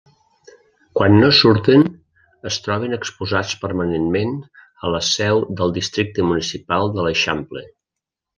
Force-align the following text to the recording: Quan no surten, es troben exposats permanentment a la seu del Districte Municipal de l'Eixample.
Quan 0.99 1.17
no 1.23 1.27
surten, 1.39 1.83
es 2.51 2.57
troben 2.67 2.95
exposats 2.97 3.51
permanentment 3.65 4.33
a 4.89 4.95
la 4.97 5.03
seu 5.11 5.45
del 5.61 5.75
Districte 5.77 6.27
Municipal 6.31 6.91
de 6.97 7.07
l'Eixample. 7.11 7.65